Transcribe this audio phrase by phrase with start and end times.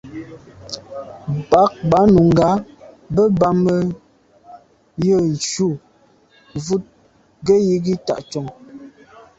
[1.49, 2.47] Bə̀k bɑ̌ Nùngà
[3.15, 3.77] bə̀ bɑ́mə́
[5.05, 5.67] yə̂ cû
[6.65, 6.83] vút
[7.45, 8.49] gə́ yí gí tchwatong.